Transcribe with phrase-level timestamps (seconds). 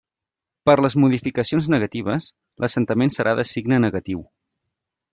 [0.69, 2.31] Per les modificacions negatives,
[2.65, 4.29] l'assentament serà de signe negatiu.